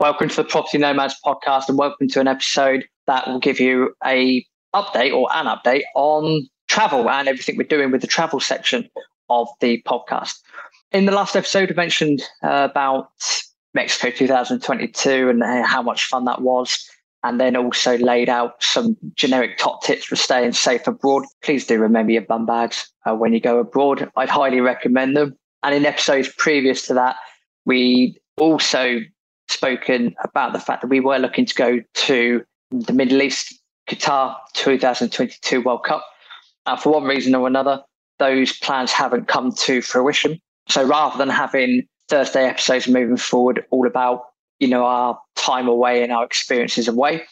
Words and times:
Welcome 0.00 0.28
to 0.28 0.36
the 0.36 0.44
Property 0.44 0.78
Nomads 0.78 1.16
podcast 1.26 1.68
and 1.68 1.76
welcome 1.76 2.06
to 2.06 2.20
an 2.20 2.28
episode 2.28 2.86
that 3.08 3.26
will 3.26 3.40
give 3.40 3.58
you 3.58 3.96
a 4.06 4.46
update 4.72 5.12
or 5.12 5.28
an 5.34 5.46
update 5.46 5.82
on 5.96 6.46
travel 6.68 7.10
and 7.10 7.26
everything 7.26 7.56
we're 7.56 7.64
doing 7.66 7.90
with 7.90 8.02
the 8.02 8.06
travel 8.06 8.38
section 8.38 8.88
of 9.28 9.48
the 9.60 9.82
podcast. 9.82 10.38
In 10.92 11.06
the 11.06 11.10
last 11.10 11.34
episode, 11.34 11.72
I 11.72 11.74
mentioned 11.74 12.22
uh, 12.44 12.68
about 12.70 13.10
Mexico 13.74 14.10
2022 14.10 15.30
and 15.30 15.42
how 15.66 15.82
much 15.82 16.04
fun 16.04 16.26
that 16.26 16.42
was, 16.42 16.88
and 17.24 17.40
then 17.40 17.56
also 17.56 17.98
laid 17.98 18.28
out 18.28 18.62
some 18.62 18.96
generic 19.16 19.58
top 19.58 19.82
tips 19.82 20.04
for 20.04 20.14
staying 20.14 20.52
safe 20.52 20.86
abroad. 20.86 21.24
Please 21.42 21.66
do 21.66 21.76
remember 21.76 22.12
your 22.12 22.22
bum 22.22 22.46
bags 22.46 22.88
uh, 23.04 23.16
when 23.16 23.32
you 23.32 23.40
go 23.40 23.58
abroad. 23.58 24.08
I'd 24.14 24.28
highly 24.28 24.60
recommend 24.60 25.16
them. 25.16 25.36
And 25.64 25.74
in 25.74 25.84
episodes 25.84 26.32
previous 26.38 26.86
to 26.86 26.94
that, 26.94 27.16
we 27.66 28.16
also 28.36 29.00
spoken 29.48 30.14
about 30.22 30.52
the 30.52 30.60
fact 30.60 30.82
that 30.82 30.88
we 30.88 31.00
were 31.00 31.18
looking 31.18 31.46
to 31.46 31.54
go 31.54 31.80
to 31.94 32.42
the 32.70 32.92
Middle 32.92 33.22
East, 33.22 33.58
Qatar 33.88 34.36
2022 34.54 35.62
World 35.62 35.84
Cup. 35.84 36.04
Uh, 36.66 36.76
for 36.76 36.92
one 36.92 37.04
reason 37.04 37.34
or 37.34 37.46
another, 37.46 37.82
those 38.18 38.56
plans 38.58 38.92
haven't 38.92 39.28
come 39.28 39.52
to 39.52 39.80
fruition. 39.80 40.38
So 40.68 40.84
rather 40.84 41.16
than 41.16 41.30
having 41.30 41.84
Thursday 42.08 42.44
episodes 42.44 42.88
moving 42.88 43.16
forward 43.16 43.64
all 43.70 43.86
about 43.86 44.22
you 44.58 44.68
know 44.68 44.84
our 44.84 45.18
time 45.36 45.68
away 45.68 46.02
and 46.02 46.12
our 46.12 46.24
experiences 46.24 46.88
away, 46.88 47.22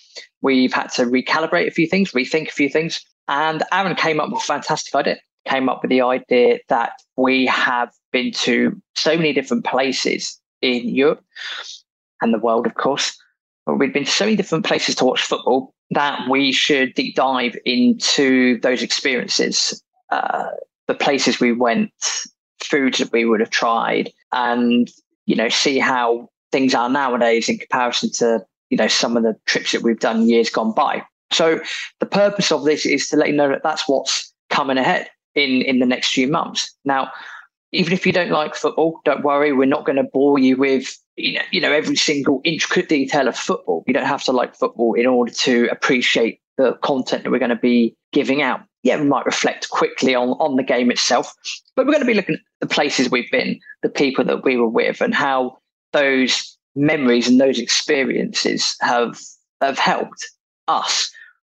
we've 0.40 0.72
had 0.72 0.88
to 0.92 1.04
recalibrate 1.04 1.66
a 1.66 1.70
few 1.70 1.86
things, 1.86 2.12
rethink 2.12 2.48
a 2.48 2.52
few 2.52 2.68
things. 2.68 3.04
And 3.28 3.62
Aaron 3.72 3.96
came 3.96 4.20
up 4.20 4.30
with 4.30 4.42
a 4.42 4.44
fantastic 4.46 4.94
idea. 4.94 5.18
Came 5.46 5.68
up 5.68 5.82
with 5.82 5.90
the 5.90 6.00
idea 6.00 6.58
that 6.68 6.92
we 7.16 7.46
have 7.46 7.90
been 8.12 8.32
to 8.32 8.80
so 8.96 9.16
many 9.16 9.32
different 9.32 9.64
places 9.64 10.40
in 10.62 10.88
Europe 10.88 11.22
and 12.20 12.32
the 12.32 12.38
world, 12.38 12.66
of 12.66 12.74
course. 12.74 13.16
But 13.64 13.76
we've 13.76 13.92
been 13.92 14.04
to 14.04 14.10
so 14.10 14.24
many 14.24 14.36
different 14.36 14.64
places 14.64 14.94
to 14.96 15.04
watch 15.04 15.22
football 15.22 15.74
that 15.90 16.28
we 16.28 16.52
should 16.52 16.94
deep 16.94 17.16
dive 17.16 17.56
into 17.64 18.60
those 18.60 18.82
experiences, 18.82 19.82
uh, 20.10 20.48
the 20.86 20.94
places 20.94 21.40
we 21.40 21.52
went, 21.52 21.90
foods 22.62 22.98
that 22.98 23.12
we 23.12 23.24
would 23.24 23.40
have 23.40 23.50
tried, 23.50 24.12
and 24.32 24.90
you 25.26 25.34
know, 25.34 25.48
see 25.48 25.78
how 25.78 26.28
things 26.52 26.74
are 26.74 26.88
nowadays 26.88 27.48
in 27.48 27.58
comparison 27.58 28.10
to 28.12 28.44
you 28.70 28.76
know 28.76 28.88
some 28.88 29.16
of 29.16 29.22
the 29.22 29.36
trips 29.46 29.72
that 29.72 29.82
we've 29.82 30.00
done 30.00 30.28
years 30.28 30.50
gone 30.50 30.72
by. 30.72 31.02
So 31.32 31.60
the 31.98 32.06
purpose 32.06 32.52
of 32.52 32.64
this 32.64 32.86
is 32.86 33.08
to 33.08 33.16
let 33.16 33.28
you 33.28 33.34
know 33.34 33.48
that 33.48 33.62
that's 33.62 33.88
what's 33.88 34.32
coming 34.50 34.78
ahead 34.78 35.08
in 35.34 35.62
in 35.62 35.80
the 35.80 35.86
next 35.86 36.12
few 36.12 36.28
months. 36.28 36.72
Now, 36.84 37.10
even 37.72 37.92
if 37.92 38.06
you 38.06 38.12
don't 38.12 38.30
like 38.30 38.54
football, 38.54 39.00
don't 39.04 39.24
worry. 39.24 39.52
We're 39.52 39.66
not 39.66 39.84
going 39.84 39.96
to 39.96 40.04
bore 40.12 40.38
you 40.38 40.56
with 40.56 40.96
you 41.16 41.34
know, 41.34 41.42
you 41.50 41.60
know 41.60 41.72
every 41.72 41.96
single 41.96 42.40
intricate 42.44 42.88
detail 42.88 43.28
of 43.28 43.36
football. 43.36 43.82
You 43.86 43.94
don't 43.94 44.06
have 44.06 44.22
to 44.24 44.32
like 44.32 44.54
football 44.54 44.94
in 44.94 45.06
order 45.06 45.32
to 45.32 45.68
appreciate 45.70 46.40
the 46.58 46.74
content 46.82 47.24
that 47.24 47.30
we're 47.30 47.38
going 47.38 47.50
to 47.50 47.56
be 47.56 47.94
giving 48.12 48.42
out. 48.42 48.60
Yeah, 48.82 49.00
we 49.00 49.06
might 49.06 49.26
reflect 49.26 49.70
quickly 49.70 50.14
on 50.14 50.30
on 50.30 50.56
the 50.56 50.62
game 50.62 50.90
itself, 50.90 51.32
but 51.74 51.86
we're 51.86 51.92
going 51.92 52.04
to 52.04 52.06
be 52.06 52.14
looking 52.14 52.36
at 52.36 52.40
the 52.60 52.74
places 52.74 53.10
we've 53.10 53.30
been, 53.30 53.58
the 53.82 53.88
people 53.88 54.24
that 54.24 54.44
we 54.44 54.56
were 54.56 54.68
with, 54.68 55.00
and 55.00 55.14
how 55.14 55.58
those 55.92 56.56
memories 56.74 57.26
and 57.26 57.40
those 57.40 57.58
experiences 57.58 58.76
have 58.80 59.18
have 59.60 59.78
helped 59.78 60.28
us. 60.68 61.10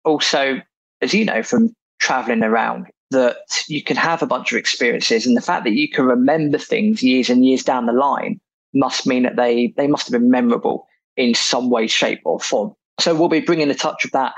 Also, 0.04 0.60
as 1.02 1.14
you 1.14 1.24
know 1.24 1.42
from 1.42 1.74
traveling 2.00 2.42
around, 2.42 2.86
that 3.10 3.36
you 3.68 3.82
can 3.82 3.96
have 3.96 4.22
a 4.22 4.26
bunch 4.26 4.52
of 4.52 4.58
experiences 4.58 5.26
and 5.26 5.36
the 5.36 5.42
fact 5.42 5.64
that 5.64 5.74
you 5.74 5.88
can 5.88 6.06
remember 6.06 6.58
things 6.58 7.02
years 7.02 7.28
and 7.28 7.44
years 7.44 7.62
down 7.62 7.86
the 7.86 7.92
line 7.92 8.40
must 8.74 9.06
mean 9.06 9.24
that 9.24 9.36
they 9.36 9.72
they 9.76 9.86
must 9.86 10.06
have 10.06 10.20
been 10.20 10.30
memorable 10.30 10.86
in 11.16 11.34
some 11.34 11.70
way 11.70 11.86
shape 11.86 12.20
or 12.24 12.40
form. 12.40 12.74
So 12.98 13.14
we'll 13.14 13.28
be 13.28 13.40
bringing 13.40 13.70
a 13.70 13.74
touch 13.74 14.04
of 14.04 14.12
that 14.12 14.34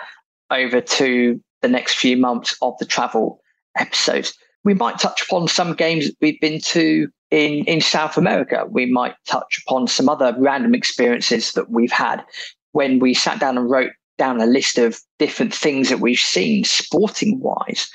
over 0.50 0.80
to 0.80 1.40
the 1.62 1.68
next 1.68 1.94
few 1.94 2.16
months 2.16 2.56
of 2.62 2.74
the 2.78 2.86
travel 2.86 3.40
episodes. 3.76 4.34
We 4.64 4.74
might 4.74 4.98
touch 4.98 5.22
upon 5.22 5.48
some 5.48 5.74
games 5.74 6.06
that 6.06 6.16
we've 6.20 6.40
been 6.40 6.60
to 6.60 7.08
in 7.30 7.64
in 7.64 7.80
south 7.80 8.16
america. 8.16 8.64
We 8.68 8.86
might 8.86 9.14
touch 9.26 9.62
upon 9.66 9.88
some 9.88 10.08
other 10.08 10.34
random 10.38 10.74
experiences 10.74 11.52
that 11.52 11.70
we've 11.70 11.92
had. 11.92 12.24
When 12.72 12.98
we 13.00 13.12
sat 13.14 13.38
down 13.38 13.58
and 13.58 13.70
wrote 13.70 13.92
down 14.18 14.40
a 14.40 14.46
list 14.46 14.78
of 14.78 14.98
different 15.18 15.54
things 15.54 15.88
that 15.88 16.00
we've 16.00 16.18
seen 16.18 16.64
sporting 16.64 17.40
wise 17.40 17.90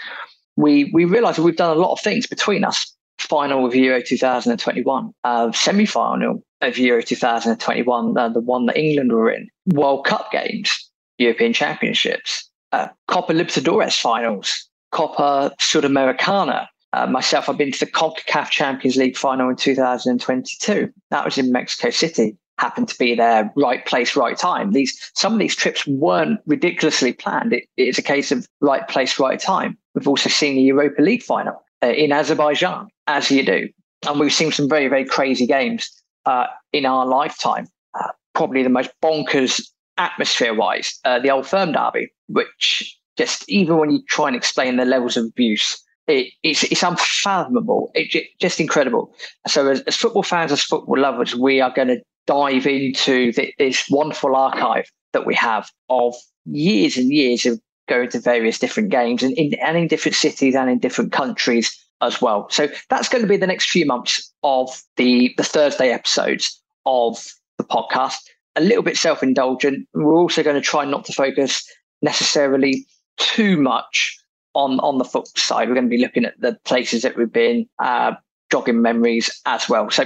we 0.58 0.90
we 0.92 1.06
realised 1.06 1.40
we've 1.40 1.56
done 1.56 1.76
a 1.76 1.80
lot 1.80 1.94
of 1.94 2.02
things 2.02 2.28
between 2.28 2.66
us. 2.66 2.94
Final 3.20 3.66
of 3.66 3.76
Euro 3.76 4.02
2021, 4.02 5.12
uh, 5.24 5.52
semi 5.52 5.86
final 5.86 6.44
of 6.62 6.78
Euro 6.78 7.02
2021, 7.02 8.18
uh, 8.18 8.30
the 8.30 8.40
one 8.40 8.66
that 8.68 8.78
England 8.78 9.12
were 9.12 9.32
in, 9.32 9.48
World 9.68 10.06
Cup 10.06 10.32
games, 10.32 10.90
European 11.18 11.54
Championships, 11.54 12.50
uh, 12.72 12.88
Copa 13.08 13.34
Libertadores 13.34 14.00
finals, 14.00 14.70
Copa 14.92 15.54
Sudamericana. 15.60 16.68
Uh, 16.94 17.06
myself, 17.08 17.50
I've 17.50 17.58
been 17.58 17.72
to 17.72 17.86
the 17.86 17.92
CONCACAF 17.92 18.50
Champions 18.50 18.96
League 18.96 19.18
final 19.18 19.50
in 19.50 19.56
2022. 19.56 20.92
That 21.12 21.26
was 21.26 21.38
in 21.38 21.52
Mexico 21.52 21.90
City 21.90 22.38
happened 22.58 22.88
to 22.90 22.98
be 22.98 23.16
there, 23.16 23.52
right 23.56 23.86
place, 23.86 24.16
right 24.16 24.38
time. 24.38 24.72
These 24.72 25.12
some 25.14 25.34
of 25.34 25.40
these 25.40 25.56
trips 25.56 25.86
weren't 25.88 26.40
ridiculously 26.46 27.14
planned. 27.14 27.54
It, 27.54 27.66
it's 27.78 27.98
a 27.98 28.04
case 28.04 28.32
of 28.32 28.48
right 28.62 28.88
place, 28.88 29.20
right 29.20 29.40
time. 29.40 29.78
We've 29.94 30.08
also 30.08 30.30
seen 30.30 30.56
the 30.56 30.62
Europa 30.62 31.02
League 31.02 31.24
final 31.24 31.64
uh, 31.84 31.88
in 31.88 32.12
Azerbaijan, 32.12 32.88
as 33.08 33.32
you 33.32 33.46
do, 33.46 33.70
and 34.08 34.20
we've 34.20 34.34
seen 34.34 34.52
some 34.52 34.70
very, 34.70 34.88
very 34.88 35.06
crazy 35.06 35.48
games 35.48 35.90
uh, 36.26 36.48
in 36.74 36.86
our 36.86 37.06
lifetime. 37.06 37.68
Uh, 38.00 38.10
probably 38.34 38.64
the 38.64 38.70
most 38.70 38.92
bonkers 39.02 39.62
atmosphere-wise, 39.98 41.00
uh, 41.06 41.20
the 41.20 41.32
Old 41.32 41.48
Firm 41.48 41.72
Derby, 41.72 42.12
which 42.28 42.98
just 43.18 43.50
even 43.50 43.78
when 43.78 43.90
you 43.90 44.02
try 44.08 44.28
and 44.28 44.36
explain 44.36 44.78
the 44.78 44.86
levels 44.86 45.18
of 45.18 45.26
abuse, 45.26 45.84
it, 46.08 46.32
it's, 46.44 46.64
it's 46.64 46.84
unfathomable. 46.84 47.92
It's 47.96 48.16
it, 48.16 48.28
just 48.40 48.60
incredible. 48.60 49.14
So, 49.48 49.70
as, 49.70 49.82
as, 49.82 49.98
football 49.98 50.24
fans, 50.24 50.52
as 50.52 50.62
football 50.62 51.00
lovers, 51.00 51.36
we 51.36 51.60
are 51.60 51.74
going 51.74 51.90
to 51.90 52.02
dive 52.28 52.68
into 52.68 53.32
the, 53.34 53.54
this 53.58 53.86
wonderful 53.90 54.36
archive 54.36 54.90
that 55.14 55.26
we 55.26 55.34
have 55.36 55.70
of 55.90 56.16
years 56.46 56.98
and 56.98 57.12
years 57.12 57.46
of 57.46 57.60
going 57.88 58.10
to 58.10 58.20
various 58.20 58.60
different 58.60 58.90
games 58.90 59.24
and 59.24 59.34
in, 59.38 59.54
and 59.56 59.78
in 59.78 59.88
different 59.88 60.16
cities 60.16 60.56
and 60.56 60.70
in 60.70 60.80
different 60.80 61.12
countries 61.12 61.78
as 62.02 62.22
well. 62.22 62.48
So 62.50 62.68
that's 62.90 63.10
going 63.10 63.24
to 63.24 63.28
be 63.28 63.38
the 63.38 63.48
next 63.48 63.70
few 63.70 63.86
months 63.86 64.34
of 64.44 64.82
the, 64.98 65.34
the 65.38 65.44
Thursday 65.44 65.92
episodes 65.92 66.62
of 66.86 67.24
the 67.58 67.64
podcast. 67.64 68.18
A 68.56 68.62
little 68.62 68.84
bit 68.84 68.98
self 68.98 69.22
indulgent. 69.22 69.88
We're 69.94 70.16
also 70.16 70.44
going 70.44 70.56
to 70.56 70.62
try 70.62 70.86
not 70.86 71.06
to 71.06 71.14
focus 71.14 71.64
necessarily 72.02 72.86
too 73.18 73.58
much 73.58 74.18
on, 74.54 74.80
on 74.80 74.98
the 74.98 75.06
foot 75.06 75.28
side. 75.38 75.68
We're 75.68 75.76
going 75.76 75.88
to 75.88 75.96
be 75.96 76.02
looking 76.02 76.26
at 76.26 76.40
the 76.40 76.58
places 76.66 77.04
that 77.04 77.18
we've 77.18 77.32
been, 77.32 77.68
uh, 77.80 78.14
jogging 78.50 78.82
memories 78.82 79.30
as 79.46 79.68
well. 79.68 79.90
So 79.90 80.06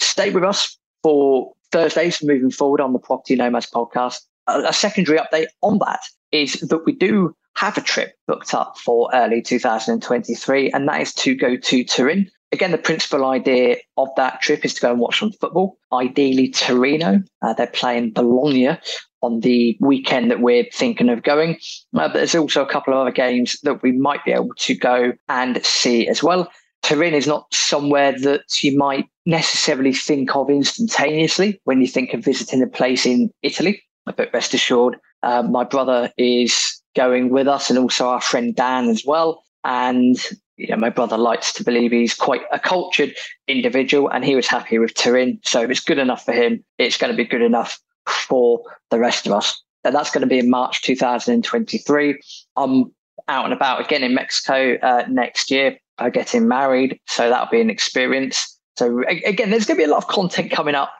stay 0.00 0.30
with 0.30 0.44
us 0.44 0.76
for 1.02 1.52
Thursdays 1.72 2.22
moving 2.22 2.50
forward 2.50 2.80
on 2.80 2.92
the 2.92 2.98
Property 2.98 3.34
Nomads 3.34 3.70
podcast. 3.70 4.20
A, 4.46 4.60
a 4.68 4.72
secondary 4.72 5.18
update 5.18 5.48
on 5.62 5.78
that 5.78 6.00
is 6.30 6.54
that 6.54 6.84
we 6.86 6.92
do 6.92 7.34
have 7.56 7.76
a 7.76 7.82
trip 7.82 8.14
booked 8.26 8.54
up 8.54 8.76
for 8.78 9.10
early 9.14 9.42
2023, 9.42 10.70
and 10.70 10.88
that 10.88 11.00
is 11.00 11.12
to 11.14 11.34
go 11.34 11.56
to 11.56 11.84
Turin. 11.84 12.30
Again, 12.50 12.70
the 12.70 12.78
principal 12.78 13.24
idea 13.24 13.76
of 13.96 14.08
that 14.16 14.42
trip 14.42 14.64
is 14.64 14.74
to 14.74 14.80
go 14.80 14.90
and 14.90 15.00
watch 15.00 15.18
some 15.18 15.32
football, 15.32 15.78
ideally 15.92 16.50
Torino. 16.50 17.22
Uh, 17.40 17.54
they're 17.54 17.66
playing 17.66 18.12
Bologna 18.12 18.78
on 19.22 19.40
the 19.40 19.76
weekend 19.80 20.30
that 20.30 20.40
we're 20.40 20.66
thinking 20.72 21.08
of 21.08 21.22
going. 21.22 21.58
Uh, 21.94 22.08
but 22.08 22.14
there's 22.14 22.34
also 22.34 22.62
a 22.62 22.68
couple 22.68 22.92
of 22.92 23.00
other 23.00 23.10
games 23.10 23.56
that 23.62 23.82
we 23.82 23.92
might 23.92 24.24
be 24.24 24.32
able 24.32 24.52
to 24.58 24.74
go 24.74 25.12
and 25.28 25.64
see 25.64 26.08
as 26.08 26.22
well. 26.22 26.50
Turin 26.82 27.14
is 27.14 27.28
not 27.28 27.46
somewhere 27.54 28.12
that 28.20 28.42
you 28.62 28.76
might 28.76 29.06
necessarily 29.24 29.92
think 29.92 30.34
of 30.34 30.50
instantaneously 30.50 31.60
when 31.64 31.80
you 31.80 31.86
think 31.86 32.12
of 32.12 32.24
visiting 32.24 32.62
a 32.62 32.66
place 32.66 33.06
in 33.06 33.30
Italy. 33.42 33.82
But 34.04 34.30
rest 34.34 34.52
assured, 34.52 34.96
uh, 35.22 35.42
my 35.42 35.62
brother 35.62 36.10
is 36.18 36.71
going 36.94 37.30
with 37.30 37.48
us 37.48 37.70
and 37.70 37.78
also 37.78 38.08
our 38.08 38.20
friend 38.20 38.54
Dan 38.54 38.88
as 38.88 39.04
well. 39.04 39.42
And 39.64 40.16
you 40.56 40.68
know, 40.68 40.76
my 40.76 40.90
brother 40.90 41.16
likes 41.16 41.52
to 41.54 41.64
believe 41.64 41.92
he's 41.92 42.14
quite 42.14 42.42
a 42.52 42.58
cultured 42.58 43.14
individual 43.48 44.08
and 44.08 44.24
he 44.24 44.36
was 44.36 44.46
happy 44.46 44.78
with 44.78 44.94
Turin. 44.94 45.40
So 45.44 45.62
if 45.62 45.70
it's 45.70 45.80
good 45.80 45.98
enough 45.98 46.24
for 46.24 46.32
him, 46.32 46.64
it's 46.78 46.98
going 46.98 47.10
to 47.10 47.16
be 47.16 47.24
good 47.24 47.42
enough 47.42 47.80
for 48.06 48.62
the 48.90 48.98
rest 48.98 49.26
of 49.26 49.32
us. 49.32 49.62
And 49.84 49.94
that's 49.94 50.10
going 50.10 50.22
to 50.22 50.28
be 50.28 50.38
in 50.38 50.50
March 50.50 50.82
2023. 50.82 52.20
I'm 52.56 52.92
out 53.28 53.44
and 53.44 53.54
about 53.54 53.84
again 53.84 54.02
in 54.02 54.14
Mexico 54.14 54.76
uh, 54.82 55.04
next 55.08 55.50
year 55.50 55.78
uh, 55.98 56.08
getting 56.08 56.48
married. 56.48 57.00
So 57.06 57.28
that'll 57.28 57.50
be 57.50 57.60
an 57.60 57.70
experience. 57.70 58.58
So 58.76 59.02
again, 59.06 59.50
there's 59.50 59.66
going 59.66 59.78
to 59.78 59.84
be 59.84 59.88
a 59.88 59.92
lot 59.92 59.98
of 59.98 60.08
content 60.08 60.50
coming 60.50 60.74
up 60.74 60.92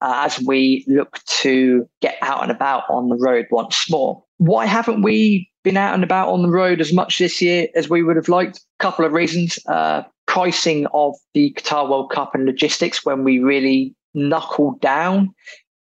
uh, 0.00 0.22
as 0.24 0.40
we 0.40 0.84
look 0.88 1.18
to 1.26 1.88
get 2.00 2.16
out 2.22 2.42
and 2.42 2.50
about 2.50 2.84
on 2.88 3.08
the 3.08 3.16
road 3.16 3.46
once 3.50 3.90
more. 3.90 4.22
Why 4.38 4.66
haven't 4.66 5.02
we 5.02 5.50
been 5.64 5.76
out 5.76 5.94
and 5.94 6.04
about 6.04 6.30
on 6.30 6.42
the 6.42 6.50
road 6.50 6.80
as 6.80 6.92
much 6.92 7.18
this 7.18 7.42
year 7.42 7.68
as 7.74 7.90
we 7.90 8.02
would 8.02 8.16
have 8.16 8.28
liked? 8.28 8.58
A 8.58 8.82
couple 8.82 9.04
of 9.04 9.12
reasons. 9.12 9.58
Uh, 9.66 10.02
pricing 10.26 10.86
of 10.92 11.16
the 11.34 11.52
Qatar 11.56 11.88
World 11.88 12.10
Cup 12.10 12.34
and 12.34 12.44
logistics 12.44 13.04
when 13.04 13.24
we 13.24 13.38
really 13.38 13.94
knuckled 14.14 14.80
down 14.80 15.34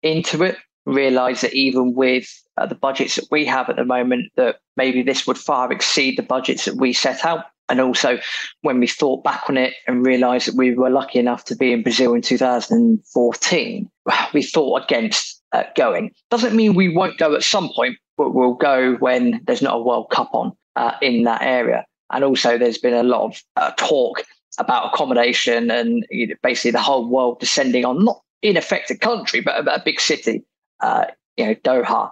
into 0.03 0.43
it 0.43 0.57
realised 0.87 1.43
that 1.43 1.55
even 1.55 1.95
with 1.95 2.29
uh, 2.59 2.67
the 2.67 2.75
budgets 2.75 3.17
that 3.17 3.27
we 3.31 3.45
have 3.47 3.69
at 3.69 3.77
the 3.77 3.85
moment, 3.85 4.31
that 4.37 4.57
maybe 4.77 5.03
this 5.03 5.27
would 5.27 5.39
far 5.39 5.73
exceed 5.73 6.19
the 6.19 6.23
budgets 6.23 6.67
that 6.67 6.77
we 6.77 6.93
set 6.93 7.25
out. 7.25 7.47
And 7.71 7.81
also, 7.81 8.19
when 8.61 8.79
we 8.79 8.87
thought 8.87 9.25
back 9.25 9.45
on 9.49 9.57
it 9.57 9.73
and 9.87 10.05
realised 10.05 10.47
that 10.49 10.57
we 10.57 10.75
were 10.75 10.91
lucky 10.91 11.19
enough 11.19 11.47
to 11.47 11.57
be 11.57 11.73
in 11.73 11.83
Brazil 11.83 12.13
in 12.13 12.21
2014, 12.21 13.91
we 14.35 14.43
thought 14.43 14.85
against 14.85 15.43
uh, 15.53 15.63
going. 15.75 16.11
Doesn't 16.31 16.55
mean 16.55 16.75
we 16.75 16.95
won't 16.95 17.17
go 17.17 17.35
at 17.35 17.43
some 17.43 17.71
point, 17.75 17.97
we'll 18.17 18.55
go 18.55 18.95
when 18.97 19.41
there's 19.47 19.63
not 19.63 19.77
a 19.77 19.83
World 19.83 20.11
Cup 20.11 20.31
on 20.35 20.53
uh, 20.77 20.93
in 21.03 21.25
that 21.25 21.43
area. 21.43 21.85
And 22.13 22.25
also, 22.25 22.59
there's 22.59 22.79
been 22.79 22.95
a 22.95 23.03
lot 23.03 23.25
of 23.25 23.43
uh, 23.57 23.71
talk 23.77 24.25
about 24.59 24.93
accommodation 24.93 25.71
and 25.71 26.07
you 26.11 26.29
know, 26.29 26.35
basically 26.43 26.71
the 26.71 26.81
whole 26.81 27.09
world 27.09 27.41
descending 27.41 27.85
on 27.85 28.05
not 28.05 28.21
in 28.43 28.57
effect 28.57 28.91
a 28.91 28.97
country, 28.97 29.41
but 29.41 29.67
a, 29.67 29.75
a 29.75 29.83
big 29.85 30.01
city, 30.01 30.45
uh, 30.81 31.07
you 31.37 31.47
know, 31.47 31.55
Doha 31.57 32.11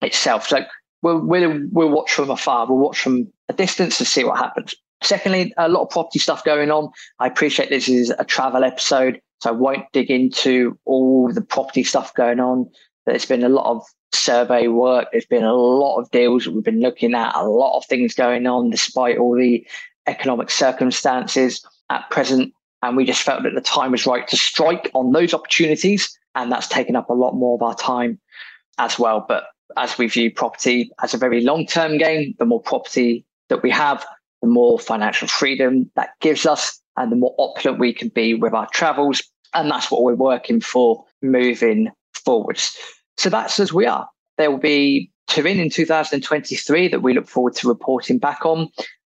itself. 0.00 0.46
So 0.46 0.64
we'll, 1.02 1.18
we'll, 1.18 1.60
we'll 1.70 1.90
watch 1.90 2.12
from 2.12 2.30
afar. 2.30 2.66
We'll 2.66 2.78
watch 2.78 3.00
from 3.00 3.30
a 3.48 3.52
distance 3.52 3.98
to 3.98 4.04
see 4.04 4.24
what 4.24 4.38
happens. 4.38 4.74
Secondly, 5.02 5.52
a 5.56 5.68
lot 5.68 5.82
of 5.82 5.90
property 5.90 6.20
stuff 6.20 6.44
going 6.44 6.70
on. 6.70 6.90
I 7.18 7.26
appreciate 7.26 7.68
this 7.68 7.88
is 7.88 8.14
a 8.18 8.24
travel 8.24 8.62
episode, 8.62 9.20
so 9.40 9.50
I 9.50 9.52
won't 9.52 9.90
dig 9.92 10.10
into 10.10 10.78
all 10.84 11.32
the 11.32 11.42
property 11.42 11.82
stuff 11.82 12.14
going 12.14 12.38
on. 12.38 12.70
There's 13.04 13.26
been 13.26 13.42
a 13.42 13.48
lot 13.48 13.66
of 13.66 13.84
survey 14.14 14.68
work. 14.68 15.08
There's 15.12 15.26
been 15.26 15.44
a 15.44 15.54
lot 15.54 15.98
of 15.98 16.10
deals 16.10 16.44
that 16.44 16.52
we've 16.52 16.64
been 16.64 16.80
looking 16.80 17.14
at, 17.14 17.34
a 17.34 17.44
lot 17.44 17.76
of 17.76 17.86
things 17.86 18.14
going 18.14 18.46
on 18.46 18.70
despite 18.70 19.18
all 19.18 19.36
the 19.36 19.66
economic 20.06 20.50
circumstances 20.50 21.64
at 21.90 22.08
present. 22.10 22.52
And 22.82 22.96
we 22.96 23.04
just 23.04 23.22
felt 23.22 23.44
that 23.44 23.54
the 23.54 23.60
time 23.60 23.92
was 23.92 24.06
right 24.06 24.26
to 24.28 24.36
strike 24.36 24.90
on 24.94 25.12
those 25.12 25.34
opportunities. 25.34 26.18
And 26.34 26.50
that's 26.50 26.68
taken 26.68 26.96
up 26.96 27.10
a 27.10 27.14
lot 27.14 27.34
more 27.34 27.54
of 27.54 27.62
our 27.62 27.74
time 27.74 28.18
as 28.78 28.98
well. 28.98 29.24
But 29.26 29.44
as 29.76 29.98
we 29.98 30.08
view 30.08 30.32
property 30.32 30.90
as 31.02 31.14
a 31.14 31.18
very 31.18 31.42
long 31.42 31.66
term 31.66 31.98
game, 31.98 32.34
the 32.38 32.44
more 32.44 32.60
property 32.60 33.24
that 33.48 33.62
we 33.62 33.70
have, 33.70 34.04
the 34.40 34.48
more 34.48 34.78
financial 34.78 35.28
freedom 35.28 35.90
that 35.94 36.10
gives 36.20 36.46
us, 36.46 36.80
and 36.96 37.10
the 37.10 37.16
more 37.16 37.34
opulent 37.38 37.78
we 37.78 37.92
can 37.92 38.08
be 38.08 38.34
with 38.34 38.52
our 38.52 38.68
travels. 38.70 39.22
And 39.54 39.70
that's 39.70 39.90
what 39.90 40.02
we're 40.02 40.14
working 40.14 40.60
for 40.60 41.04
moving 41.20 41.90
forwards. 42.12 42.76
So 43.16 43.30
that's 43.30 43.60
as 43.60 43.72
we 43.72 43.86
are. 43.86 44.08
There 44.38 44.50
will 44.50 44.58
be 44.58 45.10
Turin 45.28 45.60
in 45.60 45.70
2023 45.70 46.88
that 46.88 47.00
we 47.02 47.14
look 47.14 47.28
forward 47.28 47.54
to 47.56 47.68
reporting 47.68 48.18
back 48.18 48.44
on. 48.44 48.68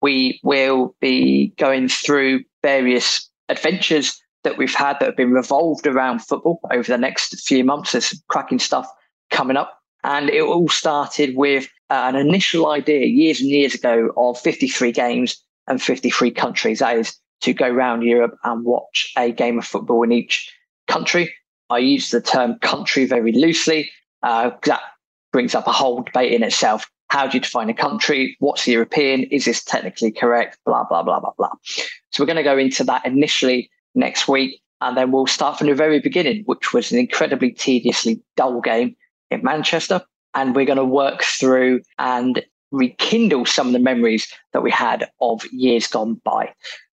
We 0.00 0.40
will 0.42 0.94
be 1.00 1.54
going 1.58 1.88
through 1.88 2.44
various 2.62 3.30
adventures 3.48 4.20
that 4.44 4.58
we've 4.58 4.74
had 4.74 4.98
that 4.98 5.06
have 5.06 5.16
been 5.16 5.32
revolved 5.32 5.86
around 5.86 6.20
football 6.20 6.60
over 6.72 6.82
the 6.82 6.98
next 6.98 7.40
few 7.46 7.64
months. 7.64 7.92
There's 7.92 8.20
cracking 8.28 8.58
stuff 8.58 8.88
coming 9.30 9.56
up. 9.56 9.78
And 10.04 10.30
it 10.30 10.42
all 10.42 10.68
started 10.68 11.36
with 11.36 11.68
uh, 11.88 12.10
an 12.12 12.16
initial 12.16 12.68
idea 12.68 13.06
years 13.06 13.40
and 13.40 13.48
years 13.48 13.74
ago 13.74 14.10
of 14.16 14.40
53 14.40 14.90
games 14.90 15.40
and 15.68 15.80
53 15.80 16.32
countries. 16.32 16.80
That 16.80 16.96
is 16.96 17.16
to 17.42 17.52
go 17.52 17.68
around 17.68 18.02
Europe 18.02 18.36
and 18.42 18.64
watch 18.64 19.12
a 19.16 19.30
game 19.30 19.58
of 19.58 19.64
football 19.64 20.02
in 20.02 20.10
each 20.10 20.52
country. 20.88 21.32
I 21.72 21.78
use 21.78 22.10
the 22.10 22.20
term 22.20 22.58
country 22.58 23.06
very 23.06 23.32
loosely. 23.32 23.90
Uh, 24.22 24.50
that 24.64 24.82
brings 25.32 25.54
up 25.54 25.66
a 25.66 25.72
whole 25.72 26.02
debate 26.02 26.32
in 26.32 26.42
itself. 26.42 26.86
How 27.08 27.26
do 27.26 27.36
you 27.36 27.40
define 27.40 27.70
a 27.70 27.74
country? 27.74 28.36
What's 28.40 28.68
European? 28.68 29.24
Is 29.24 29.46
this 29.46 29.64
technically 29.64 30.12
correct? 30.12 30.58
Blah, 30.66 30.84
blah, 30.84 31.02
blah, 31.02 31.20
blah, 31.20 31.32
blah. 31.36 31.52
So 32.10 32.22
we're 32.22 32.26
going 32.26 32.36
to 32.36 32.42
go 32.42 32.58
into 32.58 32.84
that 32.84 33.06
initially 33.06 33.70
next 33.94 34.28
week. 34.28 34.60
And 34.82 34.96
then 34.96 35.12
we'll 35.12 35.26
start 35.26 35.58
from 35.58 35.68
the 35.68 35.74
very 35.74 36.00
beginning, 36.00 36.42
which 36.44 36.74
was 36.74 36.92
an 36.92 36.98
incredibly 36.98 37.52
tediously 37.52 38.22
dull 38.36 38.60
game 38.60 38.94
in 39.30 39.42
Manchester. 39.42 40.02
And 40.34 40.54
we're 40.54 40.66
going 40.66 40.76
to 40.76 40.84
work 40.84 41.22
through 41.22 41.80
and 41.98 42.42
rekindle 42.70 43.46
some 43.46 43.68
of 43.68 43.72
the 43.72 43.78
memories 43.78 44.26
that 44.52 44.62
we 44.62 44.70
had 44.70 45.08
of 45.20 45.44
years 45.52 45.86
gone 45.86 46.20
by. 46.24 46.52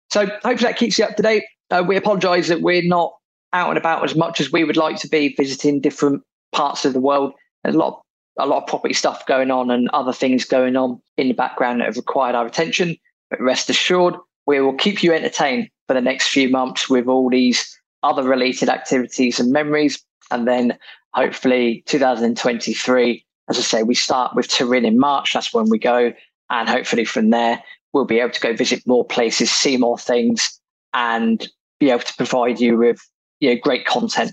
So 0.10 0.26
hopefully 0.26 0.58
that 0.58 0.78
keeps 0.78 1.00
you 1.00 1.06
up 1.06 1.16
to 1.16 1.24
date. 1.24 1.44
Uh, 1.70 1.84
we 1.88 1.96
apologize 1.96 2.48
that 2.48 2.62
we're 2.62 2.88
not 2.88 3.14
out 3.54 3.70
and 3.70 3.78
about 3.78 4.04
as 4.04 4.16
much 4.16 4.40
as 4.40 4.52
we 4.52 4.64
would 4.64 4.78
like 4.78 4.98
to 4.98 5.08
be 5.08 5.36
visiting 5.36 5.80
different 5.80 6.24
parts 6.52 6.86
of 6.86 6.94
the 6.94 7.00
world. 7.00 7.34
There's 7.64 7.76
a 7.76 7.80
lot 7.80 7.94
of 7.94 8.02
a 8.40 8.46
lot 8.46 8.64
of 8.64 8.68
property 8.68 8.94
stuff 8.94 9.26
going 9.26 9.52
on 9.52 9.70
and 9.70 9.90
other 9.90 10.14
things 10.14 10.46
going 10.46 10.76
on 10.78 11.02
in 11.18 11.28
the 11.28 11.34
background 11.34 11.82
that 11.82 11.86
have 11.86 11.98
required 11.98 12.36
our 12.36 12.46
attention. 12.46 12.96
But 13.30 13.42
rest 13.42 13.70
assured, 13.70 14.16
we 14.48 14.62
will 14.62 14.76
keep 14.76 15.04
you 15.04 15.14
entertained 15.14 15.70
for 15.88 15.94
the 15.94 16.02
next 16.02 16.30
few 16.30 16.50
months 16.50 16.90
with 16.90 17.08
all 17.08 17.30
these 17.30 17.78
other 18.02 18.24
related 18.24 18.70
activities 18.70 19.40
and 19.40 19.52
memories. 19.52 20.04
And 20.32 20.48
then 20.48 20.78
hopefully 21.14 21.84
2023, 21.88 23.26
as 23.50 23.58
I 23.58 23.62
say, 23.62 23.84
we 23.84 23.96
start 23.96 24.36
with 24.36 24.48
Turin 24.48 24.86
in 24.86 24.98
March. 24.98 25.34
That's 25.34 25.54
when 25.54 25.70
we 25.70 25.78
go. 25.78 26.14
And 26.50 26.70
hopefully 26.70 27.06
from 27.06 27.32
there, 27.32 27.62
we'll 27.94 28.06
be 28.06 28.20
able 28.20 28.32
to 28.32 28.40
go 28.40 28.56
visit 28.56 28.88
more 28.88 29.06
places, 29.06 29.52
see 29.52 29.78
more 29.78 29.98
things, 29.98 30.60
and 30.94 31.48
be 31.80 31.90
able 31.90 32.04
to 32.04 32.16
provide 32.16 32.60
you 32.60 32.78
with 32.78 33.02
you 33.40 33.50
know, 33.50 33.60
great 33.62 33.86
content. 33.86 34.32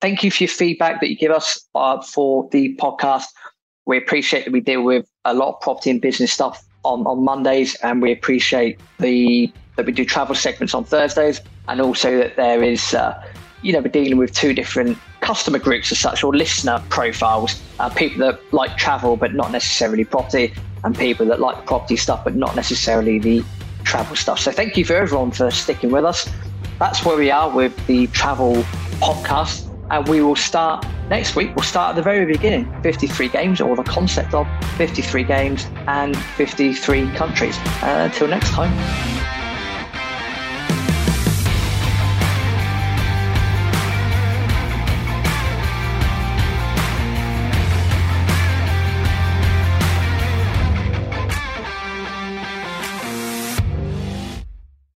Thank 0.00 0.22
you 0.22 0.30
for 0.30 0.44
your 0.44 0.48
feedback 0.48 1.00
that 1.00 1.08
you 1.10 1.16
give 1.16 1.30
us 1.30 1.68
uh, 1.74 2.02
for 2.02 2.48
the 2.50 2.76
podcast. 2.76 3.26
We 3.86 3.96
appreciate 3.96 4.44
that 4.44 4.52
we 4.52 4.60
deal 4.60 4.82
with 4.82 5.08
a 5.24 5.34
lot 5.34 5.54
of 5.54 5.60
property 5.60 5.90
and 5.90 6.00
business 6.00 6.32
stuff 6.32 6.64
on, 6.84 7.06
on 7.06 7.24
Mondays, 7.24 7.74
and 7.76 8.02
we 8.02 8.12
appreciate 8.12 8.80
the 8.98 9.52
that 9.76 9.86
we 9.86 9.92
do 9.92 10.04
travel 10.04 10.34
segments 10.34 10.74
on 10.74 10.84
Thursdays, 10.84 11.40
and 11.68 11.80
also 11.80 12.18
that 12.18 12.36
there 12.36 12.62
is, 12.62 12.92
uh, 12.94 13.24
you 13.62 13.72
know, 13.72 13.80
we're 13.80 13.88
dealing 13.88 14.18
with 14.18 14.32
two 14.32 14.52
different 14.52 14.98
customer 15.20 15.58
groups 15.58 15.90
as 15.92 15.98
such, 15.98 16.22
or 16.22 16.34
listener 16.34 16.82
profiles, 16.90 17.62
uh, 17.78 17.88
people 17.88 18.18
that 18.26 18.40
like 18.52 18.76
travel 18.76 19.16
but 19.16 19.34
not 19.34 19.50
necessarily 19.50 20.04
property, 20.04 20.52
and 20.84 20.98
people 20.98 21.26
that 21.26 21.40
like 21.40 21.64
property 21.64 21.96
stuff 21.96 22.22
but 22.24 22.34
not 22.34 22.54
necessarily 22.56 23.18
the 23.18 23.42
travel 23.84 24.16
stuff. 24.16 24.38
So 24.38 24.52
thank 24.52 24.76
you 24.76 24.84
for 24.84 24.94
everyone 24.94 25.30
for 25.30 25.50
sticking 25.50 25.90
with 25.90 26.04
us. 26.04 26.28
That's 26.82 27.04
where 27.04 27.16
we 27.16 27.30
are 27.30 27.48
with 27.48 27.86
the 27.86 28.08
travel 28.08 28.56
podcast. 28.98 29.70
And 29.92 30.08
we 30.08 30.20
will 30.20 30.34
start 30.34 30.84
next 31.08 31.36
week. 31.36 31.54
We'll 31.54 31.62
start 31.62 31.90
at 31.90 31.94
the 31.94 32.02
very 32.02 32.26
beginning 32.26 32.66
53 32.82 33.28
games, 33.28 33.60
or 33.60 33.76
the 33.76 33.84
concept 33.84 34.34
of 34.34 34.48
53 34.78 35.22
games 35.22 35.64
and 35.86 36.16
53 36.16 37.08
countries. 37.12 37.56
Uh, 37.84 38.08
until 38.10 38.26
next 38.26 38.50
time. 38.50 39.41